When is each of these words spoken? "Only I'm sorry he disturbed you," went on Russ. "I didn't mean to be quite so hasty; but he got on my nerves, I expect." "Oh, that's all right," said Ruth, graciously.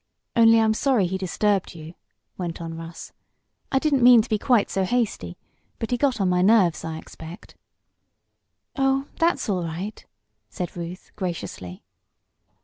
"Only 0.35 0.59
I'm 0.59 0.73
sorry 0.73 1.05
he 1.05 1.19
disturbed 1.19 1.75
you," 1.75 1.93
went 2.35 2.59
on 2.59 2.75
Russ. 2.75 3.13
"I 3.71 3.77
didn't 3.77 4.01
mean 4.01 4.23
to 4.23 4.29
be 4.29 4.39
quite 4.39 4.71
so 4.71 4.83
hasty; 4.83 5.37
but 5.77 5.91
he 5.91 5.97
got 5.97 6.19
on 6.19 6.27
my 6.27 6.41
nerves, 6.41 6.83
I 6.83 6.97
expect." 6.97 7.53
"Oh, 8.75 9.05
that's 9.19 9.47
all 9.47 9.61
right," 9.63 10.03
said 10.49 10.75
Ruth, 10.75 11.11
graciously. 11.15 11.83